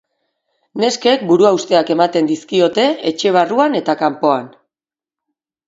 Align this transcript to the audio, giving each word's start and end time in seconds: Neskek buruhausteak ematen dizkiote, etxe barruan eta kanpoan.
Neskek 0.83 1.25
buruhausteak 1.31 1.91
ematen 1.97 2.31
dizkiote, 2.33 2.87
etxe 3.13 3.35
barruan 3.39 3.81
eta 3.83 3.99
kanpoan. 4.03 4.51